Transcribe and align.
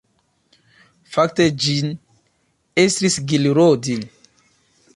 Fakte 1.17 1.45
ĝin 1.65 1.91
estris 2.85 3.19
Gil 3.33 3.47
Rodin. 3.59 4.05